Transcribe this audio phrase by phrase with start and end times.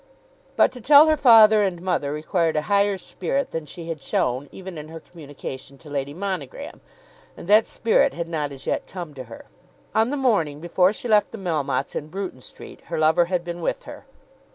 [0.55, 4.49] But to tell her father and mother required a higher spirit than she had shown
[4.51, 6.81] even in her communication to Lady Monogram,
[7.37, 9.45] and that spirit had not as yet come to her.
[9.93, 13.61] On the morning before she left the Melmottes in Bruton Street, her lover had been
[13.61, 14.07] with her.